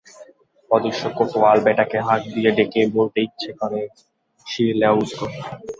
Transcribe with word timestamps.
অদৃশ্য 0.71 1.03
কোতোয়াল 1.17 1.57
বেটাকে 1.65 1.97
হাঁক 2.07 2.21
দিয়ে 2.33 2.51
ডেকে 2.57 2.81
বলতে 2.97 3.17
ইচ্ছে 3.27 3.51
করে, 3.59 3.81
শির 4.45 4.71
লেও 4.75 4.95
উসকো। 5.01 5.25